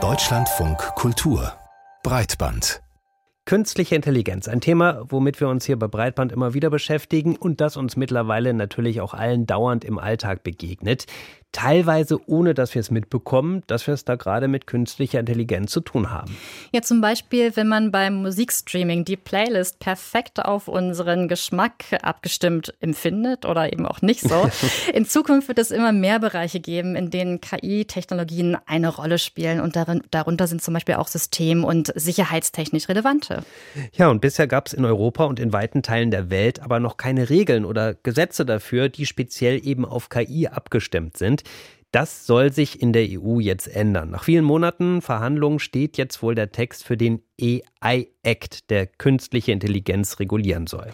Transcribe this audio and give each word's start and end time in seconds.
Deutschlandfunk 0.00 0.78
Kultur. 0.94 1.52
Breitband. 2.04 2.80
Künstliche 3.44 3.96
Intelligenz, 3.96 4.46
ein 4.46 4.60
Thema, 4.60 5.04
womit 5.08 5.40
wir 5.40 5.48
uns 5.48 5.64
hier 5.64 5.76
bei 5.76 5.88
Breitband 5.88 6.30
immer 6.30 6.54
wieder 6.54 6.70
beschäftigen 6.70 7.34
und 7.34 7.60
das 7.60 7.76
uns 7.76 7.96
mittlerweile 7.96 8.54
natürlich 8.54 9.00
auch 9.00 9.14
allen 9.14 9.46
dauernd 9.46 9.84
im 9.84 9.98
Alltag 9.98 10.44
begegnet 10.44 11.06
teilweise 11.52 12.18
ohne 12.28 12.54
dass 12.54 12.74
wir 12.74 12.80
es 12.80 12.90
mitbekommen, 12.90 13.62
dass 13.66 13.86
wir 13.86 13.94
es 13.94 14.04
da 14.04 14.16
gerade 14.16 14.48
mit 14.48 14.66
künstlicher 14.66 15.20
Intelligenz 15.20 15.72
zu 15.72 15.80
tun 15.80 16.10
haben. 16.10 16.36
Ja, 16.72 16.82
zum 16.82 17.00
Beispiel, 17.00 17.56
wenn 17.56 17.68
man 17.68 17.90
beim 17.90 18.22
Musikstreaming 18.22 19.04
die 19.04 19.16
Playlist 19.16 19.78
perfekt 19.78 20.44
auf 20.44 20.68
unseren 20.68 21.26
Geschmack 21.26 21.84
abgestimmt 22.02 22.74
empfindet 22.80 23.46
oder 23.46 23.72
eben 23.72 23.86
auch 23.86 24.02
nicht 24.02 24.20
so. 24.20 24.50
In 24.92 25.06
Zukunft 25.06 25.48
wird 25.48 25.58
es 25.58 25.70
immer 25.70 25.92
mehr 25.92 26.18
Bereiche 26.18 26.60
geben, 26.60 26.94
in 26.96 27.10
denen 27.10 27.40
KI-Technologien 27.40 28.56
eine 28.66 28.88
Rolle 28.88 29.18
spielen 29.18 29.60
und 29.60 29.74
darin, 29.74 30.02
darunter 30.10 30.46
sind 30.46 30.62
zum 30.62 30.74
Beispiel 30.74 30.96
auch 30.96 31.08
system- 31.08 31.64
und 31.64 31.92
sicherheitstechnisch 31.94 32.88
relevante. 32.88 33.42
Ja, 33.94 34.08
und 34.08 34.20
bisher 34.20 34.46
gab 34.46 34.66
es 34.66 34.74
in 34.74 34.84
Europa 34.84 35.24
und 35.24 35.40
in 35.40 35.52
weiten 35.52 35.82
Teilen 35.82 36.10
der 36.10 36.30
Welt 36.30 36.60
aber 36.60 36.78
noch 36.78 36.98
keine 36.98 37.30
Regeln 37.30 37.64
oder 37.64 37.94
Gesetze 37.94 38.44
dafür, 38.44 38.88
die 38.88 39.06
speziell 39.06 39.66
eben 39.66 39.84
auf 39.84 40.08
KI 40.08 40.48
abgestimmt 40.48 41.16
sind 41.16 41.37
sind. 41.38 41.48
Das 41.90 42.26
soll 42.26 42.52
sich 42.52 42.82
in 42.82 42.92
der 42.92 43.06
EU 43.08 43.40
jetzt 43.40 43.66
ändern. 43.66 44.10
Nach 44.10 44.22
vielen 44.22 44.44
Monaten 44.44 45.00
Verhandlungen 45.00 45.58
steht 45.58 45.96
jetzt 45.96 46.22
wohl 46.22 46.34
der 46.34 46.52
Text 46.52 46.84
für 46.84 46.98
den 46.98 47.22
AI 47.40 48.08
Act, 48.22 48.68
der 48.68 48.86
künstliche 48.86 49.52
Intelligenz 49.52 50.20
regulieren 50.20 50.66
soll. 50.66 50.88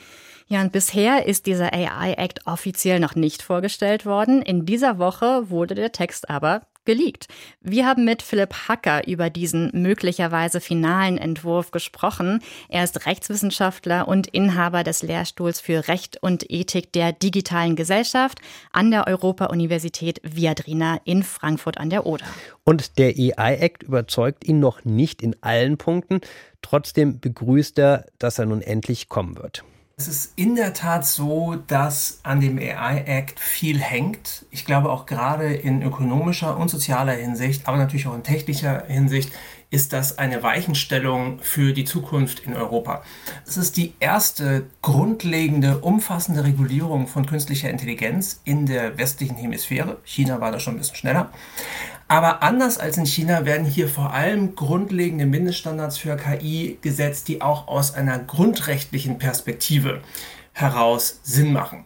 Ja, 0.46 0.60
und 0.60 0.70
bisher 0.70 1.26
ist 1.26 1.46
dieser 1.46 1.72
AI 1.72 2.12
Act 2.12 2.46
offiziell 2.46 3.00
noch 3.00 3.16
nicht 3.16 3.42
vorgestellt 3.42 4.06
worden. 4.06 4.40
In 4.40 4.66
dieser 4.66 4.98
Woche 4.98 5.50
wurde 5.50 5.74
der 5.74 5.90
Text 5.90 6.30
aber 6.30 6.66
geleakt. 6.84 7.26
Wir 7.60 7.86
haben 7.86 8.04
mit 8.04 8.22
Philipp 8.22 8.68
Hacker 8.68 9.06
über 9.06 9.30
diesen 9.30 9.70
möglicherweise 9.72 10.60
finalen 10.60 11.18
Entwurf 11.18 11.70
gesprochen. 11.70 12.40
Er 12.68 12.84
ist 12.84 13.06
Rechtswissenschaftler 13.06 14.08
und 14.08 14.26
Inhaber 14.28 14.84
des 14.84 15.02
Lehrstuhls 15.02 15.60
für 15.60 15.88
Recht 15.88 16.22
und 16.22 16.50
Ethik 16.50 16.92
der 16.92 17.12
digitalen 17.12 17.76
Gesellschaft 17.76 18.38
an 18.72 18.90
der 18.90 19.06
Europa-Universität 19.06 20.20
Viadrina 20.22 21.00
in 21.04 21.22
Frankfurt 21.22 21.78
an 21.78 21.90
der 21.90 22.06
Oder. 22.06 22.26
Und 22.64 22.98
der 22.98 23.14
AI-Act 23.16 23.82
überzeugt 23.82 24.44
ihn 24.46 24.60
noch 24.60 24.84
nicht 24.84 25.22
in 25.22 25.36
allen 25.42 25.76
Punkten. 25.76 26.20
Trotzdem 26.62 27.20
begrüßt 27.20 27.78
er, 27.78 28.06
dass 28.18 28.38
er 28.38 28.46
nun 28.46 28.62
endlich 28.62 29.08
kommen 29.08 29.36
wird. 29.36 29.64
Es 29.96 30.08
ist 30.08 30.32
in 30.34 30.56
der 30.56 30.74
Tat 30.74 31.06
so, 31.06 31.54
dass 31.54 32.18
an 32.24 32.40
dem 32.40 32.58
AI 32.58 33.04
Act 33.06 33.38
viel 33.38 33.78
hängt. 33.78 34.44
Ich 34.50 34.64
glaube 34.64 34.90
auch 34.90 35.06
gerade 35.06 35.54
in 35.54 35.82
ökonomischer 35.82 36.56
und 36.56 36.68
sozialer 36.68 37.12
Hinsicht, 37.12 37.68
aber 37.68 37.76
natürlich 37.76 38.08
auch 38.08 38.14
in 38.16 38.24
technischer 38.24 38.86
Hinsicht, 38.88 39.30
ist 39.70 39.92
das 39.92 40.18
eine 40.18 40.42
Weichenstellung 40.42 41.38
für 41.40 41.72
die 41.72 41.84
Zukunft 41.84 42.40
in 42.40 42.54
Europa. 42.54 43.02
Es 43.46 43.56
ist 43.56 43.76
die 43.76 43.94
erste 44.00 44.66
grundlegende, 44.82 45.78
umfassende 45.78 46.42
Regulierung 46.42 47.06
von 47.06 47.24
künstlicher 47.26 47.70
Intelligenz 47.70 48.40
in 48.44 48.66
der 48.66 48.98
westlichen 48.98 49.36
Hemisphäre. 49.36 49.98
China 50.04 50.40
war 50.40 50.50
da 50.50 50.58
schon 50.58 50.74
ein 50.74 50.78
bisschen 50.78 50.96
schneller. 50.96 51.30
Aber 52.06 52.42
anders 52.42 52.78
als 52.78 52.98
in 52.98 53.06
China 53.06 53.44
werden 53.44 53.64
hier 53.64 53.88
vor 53.88 54.12
allem 54.12 54.54
grundlegende 54.54 55.26
Mindeststandards 55.26 55.98
für 55.98 56.16
KI 56.16 56.78
gesetzt, 56.82 57.28
die 57.28 57.40
auch 57.40 57.66
aus 57.66 57.94
einer 57.94 58.18
grundrechtlichen 58.18 59.18
Perspektive 59.18 60.00
heraus 60.52 61.20
Sinn 61.22 61.52
machen. 61.52 61.84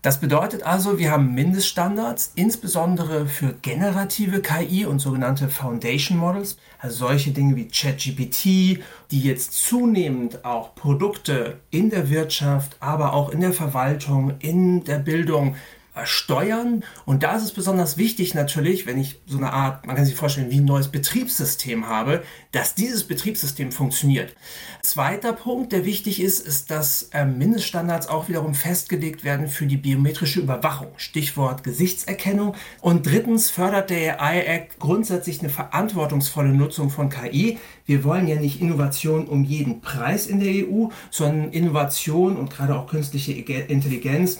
Das 0.00 0.20
bedeutet 0.20 0.62
also, 0.62 0.98
wir 0.98 1.10
haben 1.10 1.34
Mindeststandards, 1.34 2.32
insbesondere 2.36 3.26
für 3.26 3.54
generative 3.62 4.40
KI 4.40 4.86
und 4.86 5.00
sogenannte 5.00 5.48
Foundation 5.48 6.18
Models, 6.18 6.56
also 6.78 7.06
solche 7.08 7.32
Dinge 7.32 7.56
wie 7.56 7.68
ChatGPT, 7.68 8.80
die 9.10 9.20
jetzt 9.20 9.52
zunehmend 9.54 10.44
auch 10.44 10.74
Produkte 10.76 11.58
in 11.70 11.90
der 11.90 12.10
Wirtschaft, 12.10 12.76
aber 12.78 13.12
auch 13.12 13.30
in 13.30 13.40
der 13.40 13.52
Verwaltung, 13.52 14.34
in 14.38 14.84
der 14.84 14.98
Bildung 14.98 15.56
steuern. 16.04 16.84
Und 17.04 17.22
da 17.22 17.36
ist 17.36 17.44
es 17.44 17.52
besonders 17.52 17.96
wichtig 17.96 18.34
natürlich, 18.34 18.86
wenn 18.86 18.98
ich 18.98 19.20
so 19.26 19.38
eine 19.38 19.52
Art, 19.52 19.86
man 19.86 19.96
kann 19.96 20.04
sich 20.04 20.14
vorstellen, 20.14 20.50
wie 20.50 20.60
ein 20.60 20.64
neues 20.64 20.88
Betriebssystem 20.88 21.88
habe, 21.88 22.22
dass 22.52 22.74
dieses 22.74 23.04
Betriebssystem 23.04 23.72
funktioniert. 23.72 24.34
Zweiter 24.82 25.32
Punkt, 25.32 25.72
der 25.72 25.84
wichtig 25.84 26.20
ist, 26.20 26.40
ist, 26.40 26.70
dass 26.70 27.10
äh, 27.12 27.24
Mindeststandards 27.24 28.08
auch 28.08 28.28
wiederum 28.28 28.54
festgelegt 28.54 29.24
werden 29.24 29.48
für 29.48 29.66
die 29.66 29.76
biometrische 29.76 30.40
Überwachung. 30.40 30.88
Stichwort 30.96 31.64
Gesichtserkennung. 31.64 32.54
Und 32.80 33.06
drittens 33.06 33.50
fördert 33.50 33.90
der 33.90 34.22
AI 34.22 34.40
Act 34.40 34.78
grundsätzlich 34.78 35.40
eine 35.40 35.50
verantwortungsvolle 35.50 36.50
Nutzung 36.50 36.90
von 36.90 37.10
KI. 37.10 37.58
Wir 37.84 38.04
wollen 38.04 38.28
ja 38.28 38.36
nicht 38.36 38.60
Innovation 38.60 39.26
um 39.26 39.44
jeden 39.44 39.80
Preis 39.80 40.26
in 40.26 40.40
der 40.40 40.66
EU, 40.66 40.88
sondern 41.10 41.52
Innovation 41.52 42.36
und 42.36 42.50
gerade 42.50 42.76
auch 42.76 42.86
künstliche 42.86 43.32
Intelligenz 43.32 44.38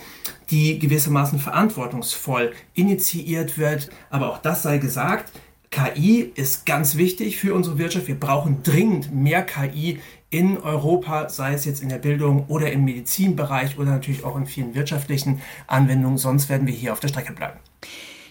die 0.50 0.78
gewissermaßen 0.78 1.38
verantwortungsvoll 1.38 2.52
initiiert 2.74 3.58
wird. 3.58 3.90
Aber 4.10 4.30
auch 4.30 4.38
das 4.38 4.62
sei 4.62 4.78
gesagt, 4.78 5.32
KI 5.70 6.32
ist 6.34 6.64
ganz 6.64 6.96
wichtig 6.96 7.36
für 7.36 7.54
unsere 7.54 7.78
Wirtschaft. 7.78 8.08
Wir 8.08 8.18
brauchen 8.18 8.62
dringend 8.62 9.14
mehr 9.14 9.42
KI 9.42 10.00
in 10.30 10.58
Europa, 10.58 11.28
sei 11.28 11.54
es 11.54 11.64
jetzt 11.64 11.82
in 11.82 11.88
der 11.88 11.98
Bildung 11.98 12.46
oder 12.48 12.72
im 12.72 12.84
Medizinbereich 12.84 13.78
oder 13.78 13.90
natürlich 13.90 14.24
auch 14.24 14.36
in 14.36 14.46
vielen 14.46 14.74
wirtschaftlichen 14.74 15.40
Anwendungen. 15.66 16.18
Sonst 16.18 16.48
werden 16.48 16.66
wir 16.66 16.74
hier 16.74 16.92
auf 16.92 17.00
der 17.00 17.08
Strecke 17.08 17.32
bleiben. 17.32 17.58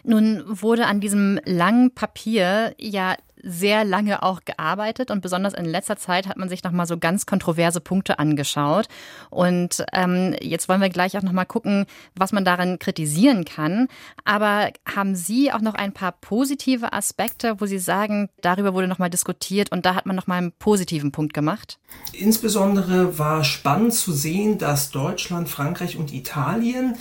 Nun 0.03 0.43
wurde 0.47 0.85
an 0.85 1.01
diesem 1.01 1.39
langen 1.43 1.93
Papier 1.93 2.73
ja 2.79 3.15
sehr 3.47 3.85
lange 3.85 4.23
auch 4.23 4.41
gearbeitet 4.43 5.09
und 5.09 5.21
besonders 5.21 5.53
in 5.53 5.65
letzter 5.65 5.97
Zeit 5.97 6.27
hat 6.27 6.37
man 6.37 6.49
sich 6.49 6.63
nochmal 6.63 6.85
so 6.85 6.97
ganz 6.97 7.25
kontroverse 7.25 7.79
Punkte 7.79 8.19
angeschaut. 8.19 8.87
Und 9.29 9.85
ähm, 9.93 10.35
jetzt 10.41 10.67
wollen 10.67 10.81
wir 10.81 10.89
gleich 10.89 11.17
auch 11.17 11.23
nochmal 11.23 11.45
gucken, 11.45 11.85
was 12.15 12.33
man 12.33 12.45
daran 12.45 12.77
kritisieren 12.77 13.45
kann. 13.45 13.87
Aber 14.25 14.69
haben 14.85 15.15
Sie 15.15 15.51
auch 15.51 15.61
noch 15.61 15.75
ein 15.75 15.93
paar 15.93 16.11
positive 16.11 16.93
Aspekte, 16.93 17.59
wo 17.59 17.65
Sie 17.65 17.79
sagen, 17.79 18.29
darüber 18.41 18.73
wurde 18.73 18.87
nochmal 18.87 19.09
diskutiert 19.09 19.71
und 19.71 19.85
da 19.85 19.95
hat 19.95 20.05
man 20.05 20.15
nochmal 20.15 20.39
einen 20.39 20.51
positiven 20.51 21.11
Punkt 21.11 21.33
gemacht? 21.33 21.79
Insbesondere 22.13 23.17
war 23.17 23.43
spannend 23.43 23.93
zu 23.93 24.11
sehen, 24.11 24.57
dass 24.57 24.91
Deutschland, 24.91 25.49
Frankreich 25.49 25.97
und 25.97 26.13
Italien 26.13 26.95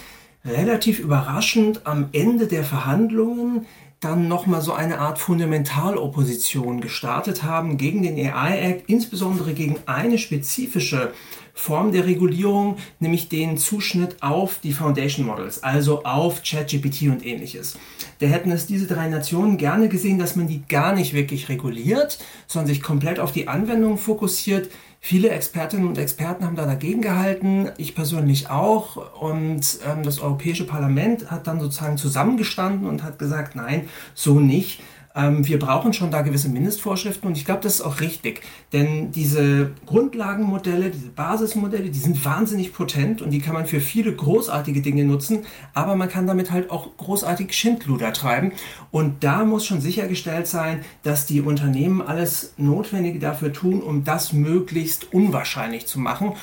relativ 0.44 1.00
überraschend 1.00 1.86
am 1.86 2.08
Ende 2.12 2.46
der 2.46 2.64
Verhandlungen 2.64 3.66
dann 4.00 4.28
nochmal 4.28 4.60
so 4.60 4.72
eine 4.72 4.98
Art 4.98 5.18
Fundamentalopposition 5.18 6.80
gestartet 6.80 7.42
haben 7.42 7.78
gegen 7.78 8.02
den 8.02 8.18
AI 8.18 8.58
Act, 8.58 8.90
insbesondere 8.90 9.54
gegen 9.54 9.78
eine 9.86 10.18
spezifische 10.18 11.12
Form 11.58 11.90
der 11.90 12.04
Regulierung, 12.04 12.76
nämlich 13.00 13.30
den 13.30 13.56
Zuschnitt 13.56 14.22
auf 14.22 14.60
die 14.62 14.74
Foundation 14.74 15.26
Models, 15.26 15.62
also 15.62 16.04
auf 16.04 16.42
ChatGPT 16.42 17.04
und 17.04 17.24
ähnliches. 17.24 17.78
Da 18.18 18.26
hätten 18.26 18.52
es 18.52 18.66
diese 18.66 18.86
drei 18.86 19.08
Nationen 19.08 19.56
gerne 19.56 19.88
gesehen, 19.88 20.18
dass 20.18 20.36
man 20.36 20.48
die 20.48 20.62
gar 20.68 20.94
nicht 20.94 21.14
wirklich 21.14 21.48
reguliert, 21.48 22.18
sondern 22.46 22.68
sich 22.68 22.82
komplett 22.82 23.18
auf 23.18 23.32
die 23.32 23.48
Anwendung 23.48 23.96
fokussiert. 23.96 24.68
Viele 25.00 25.30
Expertinnen 25.30 25.88
und 25.88 25.96
Experten 25.96 26.44
haben 26.44 26.56
da 26.56 26.66
dagegen 26.66 27.00
gehalten, 27.00 27.70
ich 27.78 27.94
persönlich 27.94 28.50
auch. 28.50 29.20
Und 29.20 29.78
ähm, 29.86 30.02
das 30.02 30.20
Europäische 30.20 30.66
Parlament 30.66 31.30
hat 31.30 31.46
dann 31.46 31.58
sozusagen 31.58 31.96
zusammengestanden 31.96 32.86
und 32.86 33.02
hat 33.02 33.18
gesagt, 33.18 33.56
nein, 33.56 33.88
so 34.14 34.40
nicht. 34.40 34.82
Ähm, 35.16 35.48
wir 35.48 35.58
brauchen 35.58 35.94
schon 35.94 36.10
da 36.10 36.20
gewisse 36.20 36.50
Mindestvorschriften 36.50 37.26
und 37.26 37.36
ich 37.38 37.46
glaube, 37.46 37.62
das 37.62 37.76
ist 37.76 37.80
auch 37.80 38.00
richtig. 38.00 38.42
Denn 38.72 39.10
diese 39.12 39.70
Grundlagenmodelle, 39.86 40.90
diese 40.90 41.08
Basismodelle, 41.08 41.88
die 41.88 41.98
sind 41.98 42.22
wahnsinnig 42.24 42.74
potent 42.74 43.22
und 43.22 43.30
die 43.30 43.40
kann 43.40 43.54
man 43.54 43.66
für 43.66 43.80
viele 43.80 44.14
großartige 44.14 44.82
Dinge 44.82 45.04
nutzen, 45.04 45.46
aber 45.72 45.96
man 45.96 46.10
kann 46.10 46.26
damit 46.26 46.50
halt 46.50 46.70
auch 46.70 46.94
großartig 46.98 47.54
Schindluder 47.54 48.12
treiben. 48.12 48.52
Und 48.90 49.24
da 49.24 49.44
muss 49.44 49.64
schon 49.64 49.80
sichergestellt 49.80 50.46
sein, 50.46 50.84
dass 51.02 51.24
die 51.24 51.40
Unternehmen 51.40 52.02
alles 52.02 52.52
Notwendige 52.58 53.18
dafür 53.18 53.52
tun, 53.52 53.80
um 53.80 54.04
das 54.04 54.34
möglichst 54.34 55.14
unwahrscheinlich 55.14 55.86
zu 55.86 55.98
machen. 55.98 56.34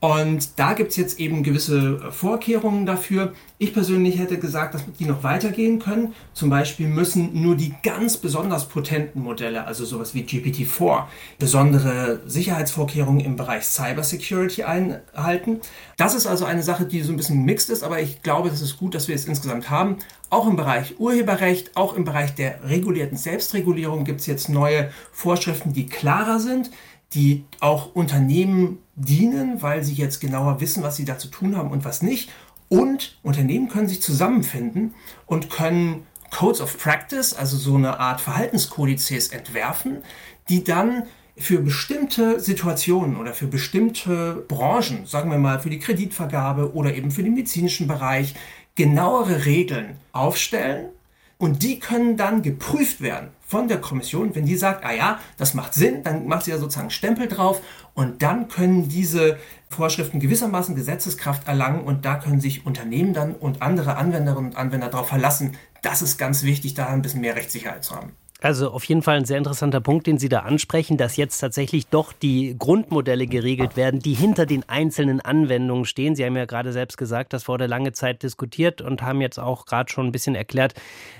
Und 0.00 0.60
da 0.60 0.74
gibt 0.74 0.92
es 0.92 0.96
jetzt 0.96 1.18
eben 1.18 1.42
gewisse 1.42 2.12
Vorkehrungen 2.12 2.86
dafür. 2.86 3.32
Ich 3.58 3.74
persönlich 3.74 4.16
hätte 4.16 4.38
gesagt, 4.38 4.74
dass 4.74 4.84
die 5.00 5.06
noch 5.06 5.24
weitergehen 5.24 5.80
können. 5.80 6.14
Zum 6.34 6.50
Beispiel 6.50 6.86
müssen 6.86 7.42
nur 7.42 7.56
die 7.56 7.74
ganz 7.82 8.16
besonders 8.16 8.68
potenten 8.68 9.20
Modelle, 9.20 9.66
also 9.66 9.84
sowas 9.84 10.14
wie 10.14 10.22
GPT-4, 10.22 11.04
besondere 11.40 12.20
Sicherheitsvorkehrungen 12.26 13.24
im 13.24 13.34
Bereich 13.34 13.64
Cybersecurity 13.64 14.62
einhalten. 14.62 15.60
Das 15.96 16.14
ist 16.14 16.28
also 16.28 16.44
eine 16.44 16.62
Sache, 16.62 16.84
die 16.84 17.02
so 17.02 17.12
ein 17.12 17.16
bisschen 17.16 17.44
mixed 17.44 17.68
ist, 17.68 17.82
aber 17.82 18.00
ich 18.00 18.22
glaube, 18.22 18.50
es 18.50 18.62
ist 18.62 18.76
gut, 18.76 18.94
dass 18.94 19.08
wir 19.08 19.16
es 19.16 19.24
insgesamt 19.24 19.68
haben. 19.68 19.96
Auch 20.30 20.46
im 20.46 20.54
Bereich 20.54 21.00
Urheberrecht, 21.00 21.76
auch 21.76 21.94
im 21.94 22.04
Bereich 22.04 22.36
der 22.36 22.62
regulierten 22.68 23.16
Selbstregulierung 23.16 24.04
gibt 24.04 24.20
es 24.20 24.26
jetzt 24.26 24.48
neue 24.48 24.90
Vorschriften, 25.10 25.72
die 25.72 25.86
klarer 25.86 26.38
sind 26.38 26.70
die 27.14 27.44
auch 27.60 27.94
Unternehmen 27.94 28.78
dienen, 28.94 29.62
weil 29.62 29.82
sie 29.82 29.94
jetzt 29.94 30.20
genauer 30.20 30.60
wissen, 30.60 30.82
was 30.82 30.96
sie 30.96 31.04
da 31.04 31.18
zu 31.18 31.28
tun 31.28 31.56
haben 31.56 31.70
und 31.70 31.84
was 31.84 32.02
nicht. 32.02 32.30
Und 32.68 33.18
Unternehmen 33.22 33.68
können 33.68 33.88
sich 33.88 34.02
zusammenfinden 34.02 34.94
und 35.26 35.48
können 35.50 36.06
Codes 36.30 36.60
of 36.60 36.76
Practice, 36.78 37.32
also 37.32 37.56
so 37.56 37.76
eine 37.76 37.98
Art 37.98 38.20
Verhaltenskodizes 38.20 39.28
entwerfen, 39.28 40.02
die 40.50 40.64
dann 40.64 41.04
für 41.38 41.60
bestimmte 41.60 42.40
Situationen 42.40 43.16
oder 43.16 43.32
für 43.32 43.46
bestimmte 43.46 44.44
Branchen, 44.48 45.06
sagen 45.06 45.30
wir 45.30 45.38
mal 45.38 45.60
für 45.60 45.70
die 45.70 45.78
Kreditvergabe 45.78 46.74
oder 46.74 46.94
eben 46.94 47.10
für 47.10 47.22
den 47.22 47.34
medizinischen 47.34 47.86
Bereich, 47.86 48.34
genauere 48.74 49.46
Regeln 49.46 49.96
aufstellen 50.12 50.90
und 51.38 51.62
die 51.62 51.78
können 51.78 52.16
dann 52.16 52.42
geprüft 52.42 53.00
werden 53.00 53.30
von 53.46 53.68
der 53.68 53.80
Kommission. 53.80 54.34
Wenn 54.34 54.44
die 54.44 54.56
sagt, 54.56 54.84
ah 54.84 54.92
ja, 54.92 55.20
das 55.36 55.54
macht 55.54 55.72
Sinn, 55.72 56.02
dann 56.02 56.26
macht 56.26 56.44
sie 56.44 56.50
da 56.50 56.58
sozusagen 56.58 56.90
Stempel 56.90 57.28
drauf 57.28 57.62
und 57.94 58.22
dann 58.22 58.48
können 58.48 58.88
diese 58.88 59.38
Vorschriften 59.70 60.18
gewissermaßen 60.20 60.74
Gesetzeskraft 60.74 61.46
erlangen 61.46 61.82
und 61.82 62.04
da 62.04 62.16
können 62.16 62.40
sich 62.40 62.66
Unternehmen 62.66 63.14
dann 63.14 63.34
und 63.34 63.62
andere 63.62 63.96
Anwenderinnen 63.96 64.50
und 64.50 64.56
Anwender 64.56 64.88
darauf 64.88 65.08
verlassen. 65.08 65.56
Das 65.82 66.02
ist 66.02 66.18
ganz 66.18 66.42
wichtig, 66.42 66.74
da 66.74 66.88
ein 66.88 67.02
bisschen 67.02 67.20
mehr 67.20 67.36
Rechtssicherheit 67.36 67.84
zu 67.84 67.94
haben. 67.94 68.12
Also 68.40 68.70
auf 68.70 68.84
jeden 68.84 69.02
Fall 69.02 69.16
ein 69.16 69.24
sehr 69.24 69.36
interessanter 69.36 69.80
Punkt, 69.80 70.06
den 70.06 70.18
Sie 70.18 70.28
da 70.28 70.40
ansprechen, 70.40 70.96
dass 70.96 71.16
jetzt 71.16 71.38
tatsächlich 71.38 71.88
doch 71.88 72.12
die 72.12 72.54
Grundmodelle 72.56 73.26
geregelt 73.26 73.76
werden, 73.76 73.98
die 73.98 74.14
hinter 74.14 74.46
den 74.46 74.68
einzelnen 74.68 75.20
Anwendungen 75.20 75.84
stehen. 75.84 76.14
Sie 76.14 76.24
haben 76.24 76.36
ja 76.36 76.44
gerade 76.44 76.72
selbst 76.72 76.96
gesagt, 76.98 77.32
das 77.32 77.48
wurde 77.48 77.66
lange 77.66 77.92
Zeit 77.92 78.22
diskutiert 78.22 78.80
und 78.80 79.02
haben 79.02 79.20
jetzt 79.20 79.40
auch 79.40 79.66
gerade 79.66 79.90
schon 79.90 80.06
ein 80.06 80.12
bisschen 80.12 80.36
erklärt, 80.36 80.74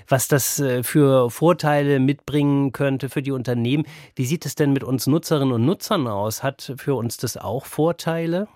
was 0.07 0.29
das 0.29 0.61
äh, 0.61 0.81
für 0.81 1.29
Vorteile 1.29 1.99
mitbringen 1.99 2.71
könnte 2.71 3.09
für 3.09 3.21
die 3.21 3.31
Unternehmen. 3.31 3.85
Wie 4.15 4.25
sieht 4.25 4.45
es 4.45 4.55
denn 4.55 4.71
mit 4.71 4.85
uns 4.85 5.05
Nutzerinnen 5.05 5.53
und 5.53 5.65
Nutzern 5.65 6.07
aus? 6.07 6.41
Hat 6.41 6.73
für 6.77 6.95
uns 6.95 7.17
das 7.17 7.35
auch 7.35 7.65
Vorteile? 7.65 8.47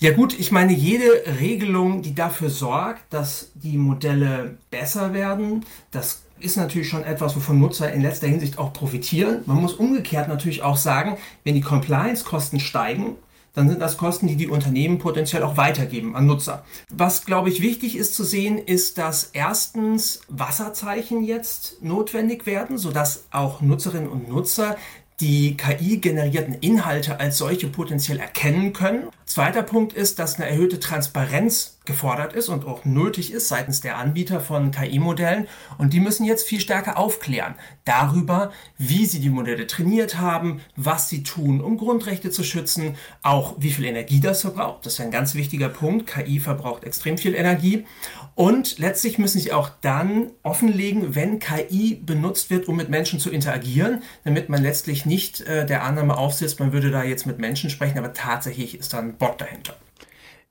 Ja 0.00 0.12
gut, 0.12 0.38
ich 0.38 0.50
meine, 0.50 0.72
jede 0.72 1.06
Regelung, 1.40 2.02
die 2.02 2.16
dafür 2.16 2.50
sorgt, 2.50 3.02
dass 3.14 3.52
die 3.54 3.78
Modelle 3.78 4.58
besser 4.70 5.14
werden, 5.14 5.64
das 5.92 6.25
ist 6.38 6.56
natürlich 6.56 6.88
schon 6.88 7.04
etwas, 7.04 7.36
wovon 7.36 7.58
Nutzer 7.58 7.92
in 7.92 8.02
letzter 8.02 8.26
Hinsicht 8.26 8.58
auch 8.58 8.72
profitieren. 8.72 9.42
Man 9.46 9.60
muss 9.60 9.74
umgekehrt 9.74 10.28
natürlich 10.28 10.62
auch 10.62 10.76
sagen, 10.76 11.16
wenn 11.44 11.54
die 11.54 11.60
Compliance-Kosten 11.60 12.60
steigen, 12.60 13.16
dann 13.56 13.70
sind 13.70 13.80
das 13.80 13.96
Kosten, 13.96 14.26
die 14.26 14.36
die 14.36 14.48
Unternehmen 14.48 14.98
potenziell 14.98 15.42
auch 15.42 15.56
weitergeben 15.56 16.14
an 16.14 16.26
Nutzer. 16.26 16.64
Was, 16.90 17.24
glaube 17.24 17.48
ich, 17.48 17.62
wichtig 17.62 17.96
ist 17.96 18.14
zu 18.14 18.22
sehen, 18.22 18.58
ist, 18.58 18.98
dass 18.98 19.30
erstens 19.32 20.20
Wasserzeichen 20.28 21.24
jetzt 21.24 21.82
notwendig 21.82 22.44
werden, 22.44 22.76
sodass 22.76 23.24
auch 23.30 23.62
Nutzerinnen 23.62 24.10
und 24.10 24.28
Nutzer 24.28 24.76
die 25.20 25.56
KI-generierten 25.56 26.54
Inhalte 26.54 27.18
als 27.18 27.38
solche 27.38 27.68
potenziell 27.68 28.18
erkennen 28.18 28.74
können. 28.74 29.08
Zweiter 29.24 29.62
Punkt 29.62 29.94
ist, 29.94 30.18
dass 30.18 30.36
eine 30.36 30.50
erhöhte 30.50 30.78
Transparenz 30.78 31.75
gefordert 31.86 32.32
ist 32.32 32.48
und 32.48 32.66
auch 32.66 32.84
nötig 32.84 33.32
ist 33.32 33.48
seitens 33.48 33.80
der 33.80 33.98
Anbieter 33.98 34.40
von 34.40 34.70
KI-Modellen. 34.70 35.48
Und 35.78 35.92
die 35.92 36.00
müssen 36.00 36.24
jetzt 36.24 36.46
viel 36.46 36.60
stärker 36.60 36.98
aufklären 36.98 37.54
darüber, 37.84 38.50
wie 38.78 39.06
sie 39.06 39.20
die 39.20 39.30
Modelle 39.30 39.66
trainiert 39.66 40.18
haben, 40.18 40.60
was 40.76 41.08
sie 41.08 41.22
tun, 41.22 41.60
um 41.60 41.76
Grundrechte 41.76 42.30
zu 42.30 42.44
schützen, 42.44 42.96
auch 43.22 43.54
wie 43.58 43.70
viel 43.70 43.84
Energie 43.84 44.20
das 44.20 44.42
verbraucht. 44.42 44.84
Das 44.84 44.94
ist 44.94 45.00
ein 45.00 45.10
ganz 45.10 45.34
wichtiger 45.34 45.68
Punkt. 45.68 46.06
KI 46.06 46.40
verbraucht 46.40 46.84
extrem 46.84 47.16
viel 47.16 47.34
Energie. 47.34 47.86
Und 48.34 48.78
letztlich 48.78 49.18
müssen 49.18 49.40
sie 49.40 49.52
auch 49.52 49.70
dann 49.80 50.30
offenlegen, 50.42 51.14
wenn 51.14 51.38
KI 51.38 51.94
benutzt 51.94 52.50
wird, 52.50 52.68
um 52.68 52.76
mit 52.76 52.90
Menschen 52.90 53.18
zu 53.18 53.30
interagieren, 53.30 54.02
damit 54.24 54.48
man 54.48 54.62
letztlich 54.62 55.06
nicht 55.06 55.40
äh, 55.42 55.64
der 55.64 55.84
Annahme 55.84 56.18
aufsetzt, 56.18 56.60
man 56.60 56.72
würde 56.72 56.90
da 56.90 57.02
jetzt 57.02 57.26
mit 57.26 57.38
Menschen 57.38 57.70
sprechen, 57.70 57.98
aber 57.98 58.12
tatsächlich 58.12 58.78
ist 58.78 58.92
da 58.92 58.98
ein 58.98 59.16
Bot 59.16 59.40
dahinter. 59.40 59.74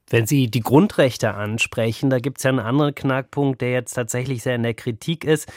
Wenn 0.09 0.27
Sie 0.27 0.49
die 0.51 0.61
Grundrechte 0.61 1.33
ansprechen, 1.33 2.09
da 2.09 2.19
gibt 2.19 2.37
es 2.37 2.43
ja 2.43 2.49
einen 2.49 2.59
anderen 2.59 2.93
Knackpunkt, 2.93 3.61
der 3.61 3.71
jetzt 3.71 3.93
tatsächlich 3.93 4.43
sehr 4.43 4.55
in 4.55 4.63
der 4.63 4.75
Kritik 4.75 5.23
ist. 5.23 5.51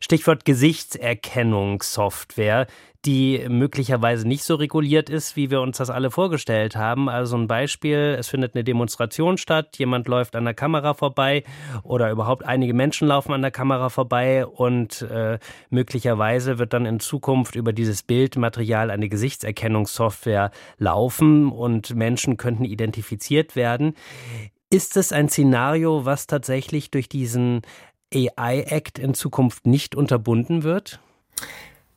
Stichwort 0.00 0.44
Gesichtserkennungssoftware 0.44 2.66
die 3.06 3.46
möglicherweise 3.48 4.28
nicht 4.28 4.44
so 4.44 4.56
reguliert 4.56 5.08
ist, 5.08 5.34
wie 5.34 5.50
wir 5.50 5.62
uns 5.62 5.78
das 5.78 5.88
alle 5.88 6.10
vorgestellt 6.10 6.76
haben. 6.76 7.08
Also 7.08 7.36
ein 7.36 7.46
Beispiel, 7.46 8.16
es 8.18 8.28
findet 8.28 8.54
eine 8.54 8.62
Demonstration 8.62 9.38
statt, 9.38 9.78
jemand 9.78 10.06
läuft 10.06 10.36
an 10.36 10.44
der 10.44 10.54
Kamera 10.54 10.92
vorbei 10.92 11.44
oder 11.82 12.10
überhaupt 12.10 12.44
einige 12.44 12.74
Menschen 12.74 13.08
laufen 13.08 13.32
an 13.32 13.40
der 13.40 13.50
Kamera 13.50 13.88
vorbei 13.88 14.46
und 14.46 15.02
äh, 15.02 15.38
möglicherweise 15.70 16.58
wird 16.58 16.74
dann 16.74 16.84
in 16.84 17.00
Zukunft 17.00 17.54
über 17.54 17.72
dieses 17.72 18.02
Bildmaterial 18.02 18.90
eine 18.90 19.08
Gesichtserkennungssoftware 19.08 20.50
laufen 20.76 21.50
und 21.50 21.94
Menschen 21.94 22.36
könnten 22.36 22.64
identifiziert 22.64 23.56
werden. 23.56 23.94
Ist 24.72 24.96
es 24.96 25.10
ein 25.10 25.28
Szenario, 25.28 26.04
was 26.04 26.28
tatsächlich 26.28 26.92
durch 26.92 27.08
diesen 27.08 27.62
AI-Act 28.14 28.98
in 28.98 29.14
Zukunft 29.14 29.66
nicht 29.66 29.94
unterbunden 29.94 30.62
wird? 30.62 31.00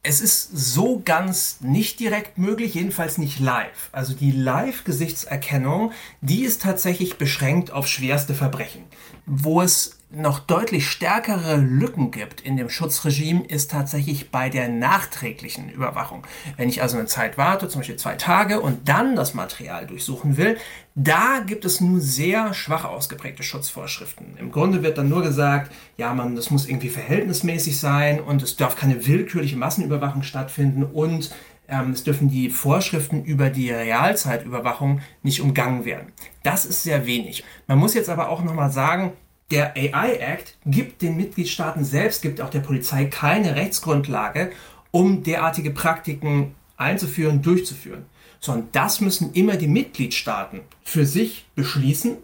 Es 0.05 0.19
ist 0.19 0.49
so 0.51 1.01
ganz 1.03 1.61
nicht 1.61 1.99
direkt 2.01 2.37
möglich, 2.37 2.73
jedenfalls 2.75 3.17
nicht 3.17 3.39
live. 3.39 3.89
Also 3.93 4.13
die 4.13 4.31
Live-Gesichtserkennung, 4.31 5.93
die 6.19 6.43
ist 6.43 6.61
tatsächlich 6.61 7.17
beschränkt 7.17 7.71
auf 7.71 7.87
schwerste 7.87 8.33
Verbrechen. 8.33 8.83
Wo 9.25 9.61
es 9.61 9.97
noch 10.15 10.39
deutlich 10.39 10.89
stärkere 10.89 11.57
Lücken 11.57 12.11
gibt 12.11 12.41
in 12.41 12.55
dem 12.55 12.69
Schutzregime, 12.69 13.45
ist 13.45 13.71
tatsächlich 13.71 14.29
bei 14.29 14.49
der 14.49 14.69
nachträglichen 14.69 15.69
Überwachung. 15.69 16.23
Wenn 16.55 16.69
ich 16.69 16.81
also 16.81 16.97
eine 16.97 17.07
Zeit 17.07 17.37
warte, 17.37 17.67
zum 17.67 17.81
Beispiel 17.81 17.95
zwei 17.95 18.15
Tage, 18.15 18.61
und 18.61 18.87
dann 18.87 19.15
das 19.15 19.33
Material 19.33 19.87
durchsuchen 19.87 20.37
will, 20.37 20.57
da 20.95 21.39
gibt 21.45 21.65
es 21.65 21.81
nur 21.81 21.99
sehr 21.99 22.53
schwach 22.53 22.85
ausgeprägte 22.85 23.41
Schutzvorschriften. 23.41 24.37
Im 24.37 24.51
Grunde 24.51 24.83
wird 24.83 24.99
dann 24.99 25.09
nur 25.09 25.23
gesagt, 25.23 25.71
ja, 25.97 26.13
man, 26.13 26.35
das 26.35 26.51
muss 26.51 26.67
irgendwie 26.67 26.89
verhältnismäßig 26.89 27.79
sein 27.79 28.19
und 28.19 28.43
es 28.43 28.55
darf 28.55 28.75
keine 28.75 29.07
willkürliche 29.07 29.57
Massenüberwachung 29.57 30.21
stattfinden 30.21 30.83
und 30.83 31.31
ähm, 31.67 31.91
es 31.91 32.03
dürfen 32.03 32.29
die 32.29 32.49
Vorschriften 32.49 33.23
über 33.23 33.49
die 33.49 33.71
Realzeitüberwachung 33.71 35.01
nicht 35.23 35.41
umgangen 35.41 35.85
werden. 35.85 36.11
Das 36.43 36.65
ist 36.65 36.83
sehr 36.83 37.07
wenig. 37.07 37.43
Man 37.67 37.79
muss 37.79 37.93
jetzt 37.95 38.09
aber 38.09 38.29
auch 38.29 38.43
nochmal 38.43 38.71
sagen, 38.71 39.13
der 39.53 39.77
AI 39.77 40.15
Act 40.15 40.57
gibt 40.65 41.03
den 41.03 41.15
Mitgliedstaaten 41.15 41.85
selbst, 41.85 42.23
gibt 42.23 42.41
auch 42.41 42.49
der 42.49 42.61
Polizei 42.61 43.05
keine 43.05 43.55
Rechtsgrundlage, 43.55 44.51
um 44.89 45.21
derartige 45.21 45.69
Praktiken 45.69 46.55
einzuführen, 46.75 47.43
durchzuführen. 47.43 48.05
Sondern 48.39 48.69
das 48.71 48.99
müssen 48.99 49.31
immer 49.33 49.55
die 49.55 49.67
Mitgliedstaaten 49.67 50.61
für 50.83 51.05
sich 51.05 51.45
beschließen. 51.53 52.17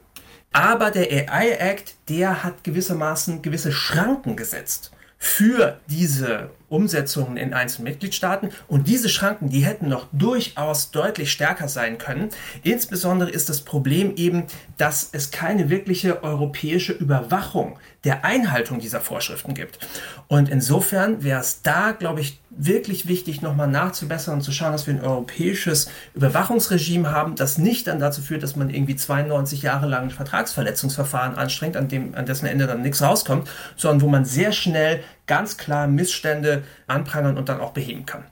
Aber 0.52 0.90
der 0.90 1.32
AI 1.32 1.52
Act, 1.52 1.98
der 2.10 2.44
hat 2.44 2.64
gewissermaßen 2.64 3.44
gewisse 3.44 3.72
Schranken 3.72 4.36
gesetzt 4.36 4.92
für 5.20 5.80
diese 5.88 6.50
Umsetzungen 6.70 7.38
in 7.38 7.54
einzelnen 7.54 7.86
Mitgliedstaaten. 7.86 8.50
Und 8.68 8.88
diese 8.88 9.10
Schranken, 9.10 9.50
die 9.50 9.62
hätten 9.62 9.90
noch 9.90 10.08
durchaus 10.12 10.92
deutlich 10.92 11.32
stärker 11.32 11.68
sein 11.68 11.98
können. 11.98 12.30
Insbesondere 12.64 13.30
ist 13.30 13.50
das 13.50 13.62
Problem 13.62 14.16
eben, 14.16 14.44
dass 14.78 15.10
es 15.12 15.32
keine 15.32 15.70
wirkliche 15.70 16.24
europäische 16.24 16.94
Überwachung 16.94 17.78
der 18.06 18.24
Einhaltung 18.24 18.80
dieser 18.80 19.02
Vorschriften 19.02 19.54
gibt. 19.54 19.80
Und 20.28 20.48
insofern 20.48 21.24
wäre 21.24 21.42
es 21.42 21.62
da, 21.62 21.92
glaube 21.92 22.22
ich, 22.22 22.40
wirklich 22.50 23.08
wichtig, 23.08 23.42
nochmal 23.42 23.68
nachzubessern 23.68 24.36
und 24.36 24.42
zu 24.42 24.52
schauen, 24.52 24.72
dass 24.72 24.88
wir 24.88 24.94
ein 24.94 25.02
europäisches 25.02 25.90
Überwachungsregime 26.14 27.12
haben, 27.12 27.36
das 27.36 27.58
nicht 27.58 27.88
dann 27.88 28.00
dazu 28.00 28.22
führt, 28.22 28.42
dass 28.42 28.56
man 28.56 28.70
irgendwie 28.70 28.96
92 28.96 29.62
Jahre 29.62 29.88
lang 29.88 30.04
ein 30.04 30.10
Vertragsverletzungsverfahren 30.12 31.36
anstrengt, 31.36 31.78
an, 31.78 31.88
dem, 31.88 32.16
an 32.16 32.26
dessen 32.26 32.46
Ende 32.46 32.68
dann 32.68 32.82
nichts 32.82 33.02
rauskommt, 33.02 33.50
sondern 33.76 34.02
wo 34.02 34.08
man 34.08 34.26
sehr 34.26 34.52
schnell 34.52 35.04
ganz 35.30 35.58
klar 35.58 35.88
Missstände 35.88 36.64
anprangern 36.88 37.38
und 37.38 37.48
dann 37.48 37.62
auch 37.62 37.72
beheben 37.72 38.06
kann. 38.06 38.26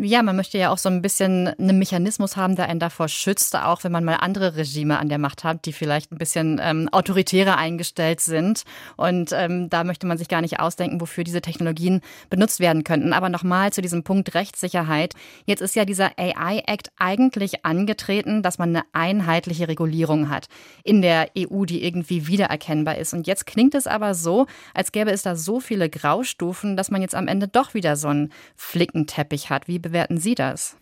Ja, 0.00 0.22
man 0.22 0.36
möchte 0.36 0.58
ja 0.58 0.70
auch 0.70 0.78
so 0.78 0.88
ein 0.88 1.02
bisschen 1.02 1.48
einen 1.48 1.76
Mechanismus 1.76 2.36
haben, 2.36 2.54
der 2.54 2.68
einen 2.68 2.78
davor 2.78 3.08
schützt, 3.08 3.56
auch 3.56 3.82
wenn 3.82 3.90
man 3.90 4.04
mal 4.04 4.14
andere 4.14 4.54
Regime 4.54 4.96
an 4.96 5.08
der 5.08 5.18
Macht 5.18 5.42
hat, 5.42 5.66
die 5.66 5.72
vielleicht 5.72 6.12
ein 6.12 6.18
bisschen 6.18 6.60
ähm, 6.62 6.88
autoritärer 6.92 7.56
eingestellt 7.56 8.20
sind. 8.20 8.62
Und 8.96 9.32
ähm, 9.32 9.68
da 9.70 9.82
möchte 9.82 10.06
man 10.06 10.16
sich 10.16 10.28
gar 10.28 10.40
nicht 10.40 10.60
ausdenken, 10.60 11.00
wofür 11.00 11.24
diese 11.24 11.40
Technologien 11.40 12.00
benutzt 12.30 12.60
werden 12.60 12.84
könnten. 12.84 13.12
Aber 13.12 13.28
nochmal 13.28 13.72
zu 13.72 13.82
diesem 13.82 14.04
Punkt 14.04 14.36
Rechtssicherheit. 14.36 15.14
Jetzt 15.46 15.62
ist 15.62 15.74
ja 15.74 15.84
dieser 15.84 16.12
AI-Act 16.16 16.92
eigentlich 16.96 17.64
angetreten, 17.64 18.44
dass 18.44 18.58
man 18.58 18.68
eine 18.68 18.84
einheitliche 18.92 19.66
Regulierung 19.66 20.30
hat 20.30 20.46
in 20.84 21.02
der 21.02 21.28
EU, 21.36 21.64
die 21.64 21.82
irgendwie 21.82 22.28
wiedererkennbar 22.28 22.98
ist. 22.98 23.14
Und 23.14 23.26
jetzt 23.26 23.46
klingt 23.46 23.74
es 23.74 23.88
aber 23.88 24.14
so, 24.14 24.46
als 24.74 24.92
gäbe 24.92 25.10
es 25.10 25.22
da 25.22 25.34
so 25.34 25.58
viele 25.58 25.90
Graustufen, 25.90 26.76
dass 26.76 26.92
man 26.92 27.02
jetzt 27.02 27.16
am 27.16 27.26
Ende 27.26 27.48
doch 27.48 27.74
wieder 27.74 27.96
so 27.96 28.06
einen 28.06 28.32
Flickenteppich 28.54 29.50
hat. 29.50 29.66
Wie 29.66 29.87
bewerten 29.88 30.18
Sie 30.18 30.34
das? 30.34 30.76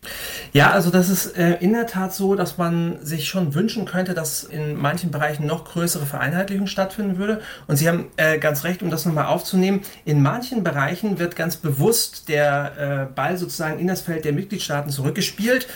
Ja, 0.53 0.71
also 0.71 0.89
das 0.89 1.09
ist 1.09 1.37
äh, 1.37 1.57
in 1.59 1.73
der 1.73 1.87
Tat 1.87 2.13
so, 2.13 2.35
dass 2.35 2.57
man 2.57 3.03
sich 3.03 3.27
schon 3.27 3.53
wünschen 3.55 3.85
könnte, 3.85 4.13
dass 4.13 4.43
in 4.43 4.75
manchen 4.75 5.11
Bereichen 5.11 5.45
noch 5.45 5.65
größere 5.65 6.05
Vereinheitlichung 6.05 6.67
stattfinden 6.67 7.17
würde. 7.17 7.41
Und 7.67 7.77
Sie 7.77 7.87
haben 7.87 8.05
äh, 8.17 8.37
ganz 8.37 8.63
recht, 8.63 8.83
um 8.83 8.89
das 8.89 9.05
nochmal 9.05 9.25
aufzunehmen. 9.25 9.81
In 10.05 10.21
manchen 10.21 10.63
Bereichen 10.63 11.19
wird 11.19 11.35
ganz 11.35 11.57
bewusst 11.57 12.29
der 12.29 13.07
äh, 13.09 13.13
Ball 13.13 13.37
sozusagen 13.37 13.79
in 13.79 13.87
das 13.87 14.01
Feld 14.01 14.25
der 14.25 14.33
Mitgliedstaaten 14.33 14.91
zurückgespielt 14.91 15.67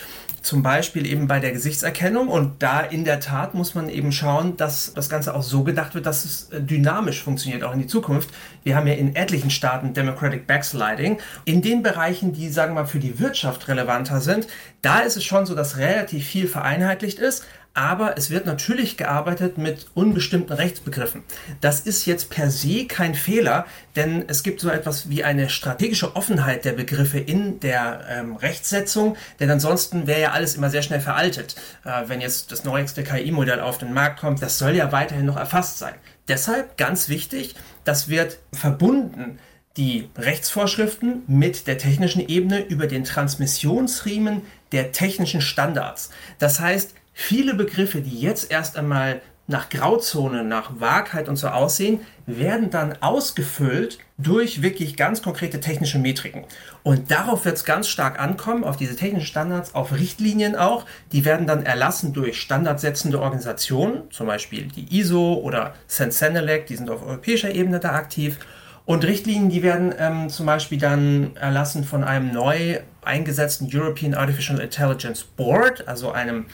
zum 0.41 0.63
Beispiel 0.63 1.05
eben 1.05 1.27
bei 1.27 1.39
der 1.39 1.51
Gesichtserkennung. 1.51 2.27
Und 2.27 2.63
da 2.63 2.81
in 2.81 3.05
der 3.05 3.19
Tat 3.19 3.53
muss 3.53 3.75
man 3.75 3.89
eben 3.89 4.11
schauen, 4.11 4.57
dass 4.57 4.93
das 4.93 5.09
Ganze 5.09 5.35
auch 5.35 5.43
so 5.43 5.63
gedacht 5.63 5.93
wird, 5.95 6.05
dass 6.05 6.25
es 6.25 6.49
äh, 6.49 6.61
dynamisch 6.61 7.23
funktioniert, 7.23 7.63
auch 7.63 7.73
in 7.73 7.79
die 7.79 7.87
Zukunft. 7.87 8.29
Wir 8.63 8.75
haben 8.75 8.87
ja 8.87 8.93
in 8.93 9.15
etlichen 9.15 9.49
Staaten 9.49 9.93
Democratic 9.93 10.47
Backsliding. 10.47 11.19
In 11.45 11.61
den 11.61 11.83
Bereichen, 11.83 12.33
die, 12.33 12.49
sagen 12.49 12.73
wir 12.73 12.81
mal, 12.81 12.87
für 12.87 12.99
die 12.99 13.19
Wirtschaft 13.19 13.67
relevanter 13.67 14.19
sind, 14.19 14.47
da 14.81 14.99
ist 14.99 15.17
es 15.17 15.23
schon 15.23 15.45
so, 15.45 15.55
dass 15.55 15.77
relativ 15.77 16.25
viel 16.27 16.47
vereinheitlicht 16.47 17.19
ist 17.19 17.43
aber 17.73 18.17
es 18.17 18.29
wird 18.29 18.45
natürlich 18.45 18.97
gearbeitet 18.97 19.57
mit 19.57 19.87
unbestimmten 19.93 20.51
Rechtsbegriffen. 20.51 21.23
Das 21.61 21.79
ist 21.79 22.05
jetzt 22.05 22.29
per 22.29 22.51
se 22.51 22.85
kein 22.85 23.15
Fehler, 23.15 23.65
denn 23.95 24.25
es 24.27 24.43
gibt 24.43 24.59
so 24.59 24.69
etwas 24.69 25.09
wie 25.09 25.23
eine 25.23 25.49
strategische 25.49 26.15
Offenheit 26.15 26.65
der 26.65 26.73
Begriffe 26.73 27.19
in 27.19 27.61
der 27.61 28.01
ähm, 28.09 28.35
Rechtsetzung, 28.35 29.15
denn 29.39 29.49
ansonsten 29.49 30.05
wäre 30.05 30.21
ja 30.21 30.31
alles 30.31 30.55
immer 30.55 30.69
sehr 30.69 30.81
schnell 30.81 30.99
veraltet. 30.99 31.55
Äh, 31.85 32.03
wenn 32.07 32.19
jetzt 32.19 32.51
das 32.51 32.65
neueste 32.65 33.03
KI-Modell 33.03 33.61
auf 33.61 33.77
den 33.77 33.93
Markt 33.93 34.19
kommt, 34.19 34.41
das 34.41 34.57
soll 34.57 34.75
ja 34.75 34.91
weiterhin 34.91 35.25
noch 35.25 35.37
erfasst 35.37 35.77
sein. 35.77 35.93
Deshalb 36.27 36.77
ganz 36.77 37.07
wichtig, 37.07 37.55
das 37.85 38.09
wird 38.09 38.39
verbunden 38.51 39.39
die 39.77 40.09
Rechtsvorschriften 40.17 41.23
mit 41.27 41.65
der 41.67 41.77
technischen 41.77 42.27
Ebene 42.27 42.59
über 42.59 42.87
den 42.87 43.05
Transmissionsriemen 43.05 44.41
der 44.71 44.91
technischen 44.91 45.41
Standards. 45.41 46.11
Das 46.39 46.59
heißt, 46.59 46.95
Viele 47.13 47.53
Begriffe, 47.53 48.01
die 48.01 48.19
jetzt 48.19 48.51
erst 48.51 48.77
einmal 48.77 49.21
nach 49.47 49.69
Grauzone, 49.69 50.45
nach 50.45 50.79
Wahrheit 50.79 51.27
und 51.27 51.35
so 51.35 51.49
aussehen, 51.49 51.99
werden 52.25 52.69
dann 52.69 53.01
ausgefüllt 53.01 53.97
durch 54.17 54.61
wirklich 54.61 54.95
ganz 54.95 55.21
konkrete 55.21 55.59
technische 55.59 55.99
Metriken. 55.99 56.45
Und 56.83 57.11
darauf 57.11 57.43
wird 57.43 57.57
es 57.57 57.65
ganz 57.65 57.89
stark 57.89 58.19
ankommen, 58.19 58.63
auf 58.63 58.77
diese 58.77 58.95
technischen 58.95 59.27
Standards, 59.27 59.75
auf 59.75 59.91
Richtlinien 59.91 60.55
auch. 60.55 60.85
Die 61.11 61.25
werden 61.25 61.47
dann 61.47 61.65
erlassen 61.65 62.13
durch 62.13 62.39
standardsetzende 62.39 63.19
Organisationen, 63.19 64.09
zum 64.11 64.27
Beispiel 64.27 64.67
die 64.67 64.97
ISO 64.97 65.33
oder 65.33 65.73
Sensenelec, 65.87 66.67
die 66.67 66.77
sind 66.77 66.89
auf 66.89 67.05
europäischer 67.05 67.51
Ebene 67.53 67.79
da 67.79 67.91
aktiv. 67.93 68.39
Und 68.85 69.05
Richtlinien, 69.05 69.49
die 69.49 69.63
werden 69.63 69.93
ähm, 69.97 70.29
zum 70.29 70.45
Beispiel 70.45 70.77
dann 70.77 71.35
erlassen 71.35 71.83
von 71.83 72.03
einem 72.03 72.31
neu 72.31 72.79
eingesetzten 73.03 73.69
European 73.71 74.13
Artificial 74.13 74.59
Intelligence 74.59 75.23
Board, 75.23 75.87
also 75.87 76.11
einem 76.11 76.45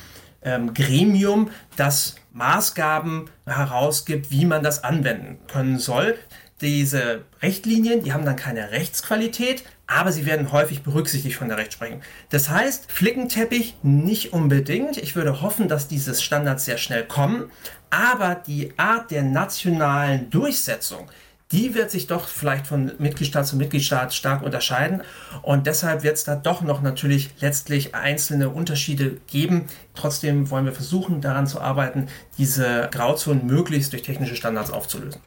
ähm, 0.44 0.74
Gremium, 0.74 1.50
das 1.76 2.16
Maßgaben 2.34 3.30
herausgibt, 3.46 4.32
wie 4.32 4.46
man 4.46 4.64
das 4.64 4.84
anwenden 4.84 5.40
können 5.48 5.80
soll. 5.80 6.16
Diese 6.62 7.24
Richtlinien, 7.42 8.04
die 8.04 8.14
haben 8.14 8.26
dann 8.26 8.36
keine 8.36 8.72
Rechtsqualität, 8.72 9.64
aber 9.86 10.12
sie 10.12 10.26
werden 10.26 10.52
häufig 10.52 10.82
berücksichtigt 10.82 11.36
von 11.36 11.48
der 11.48 11.58
Rechtsprechung. 11.58 12.02
Das 12.30 12.50
heißt, 12.50 12.92
Flickenteppich 12.92 13.76
nicht 13.84 14.34
unbedingt. 14.34 14.98
Ich 14.98 15.16
würde 15.16 15.42
hoffen, 15.42 15.68
dass 15.68 15.88
diese 15.88 16.14
Standards 16.16 16.66
sehr 16.66 16.78
schnell 16.78 17.06
kommen, 17.06 17.52
aber 17.90 18.36
die 18.36 18.74
Art 18.78 19.12
der 19.12 19.24
nationalen 19.24 20.30
Durchsetzung, 20.30 21.08
die 21.52 21.76
wird 21.76 21.92
sich 21.92 22.08
doch 22.08 22.28
vielleicht 22.28 22.68
von 22.68 22.92
Mitgliedstaat 22.98 23.48
zu 23.48 23.56
Mitgliedstaat 23.56 24.14
stark 24.14 24.44
unterscheiden. 24.44 25.02
Und 25.42 25.66
deshalb 25.66 26.04
wird 26.04 26.16
es 26.16 26.24
da 26.24 26.36
doch 26.36 26.62
noch 26.62 26.82
natürlich 26.82 27.30
letztlich 27.40 27.96
einzelne 27.96 28.50
Unterschiede 28.50 29.18
geben. 29.28 29.66
Trotzdem 29.96 30.50
wollen 30.50 30.66
wir 30.66 30.74
versuchen, 30.74 31.22
daran 31.22 31.48
zu 31.48 31.62
arbeiten, 31.62 32.08
diese 32.38 32.90
Grauzonen 32.92 33.46
möglichst 33.48 33.94
durch 33.94 34.02
technische 34.02 34.36
Standards 34.36 34.72
aufzulösen. 34.72 35.22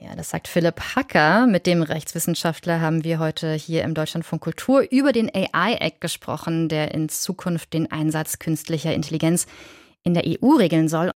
Ja, 0.00 0.16
das 0.16 0.30
sagt 0.30 0.48
Philipp 0.48 0.80
Hacker. 0.96 1.46
Mit 1.46 1.66
dem 1.66 1.82
Rechtswissenschaftler 1.82 2.80
haben 2.80 3.04
wir 3.04 3.18
heute 3.18 3.52
hier 3.52 3.84
im 3.84 3.92
Deutschlandfunk 3.92 4.42
Kultur 4.42 4.82
über 4.90 5.12
den 5.12 5.30
AI-Act 5.32 6.00
gesprochen, 6.00 6.70
der 6.70 6.94
in 6.94 7.10
Zukunft 7.10 7.74
den 7.74 7.92
Einsatz 7.92 8.38
künstlicher 8.38 8.94
Intelligenz 8.94 9.46
in 10.02 10.14
der 10.14 10.24
EU 10.26 10.56
regeln 10.56 10.88
soll. 10.88 11.10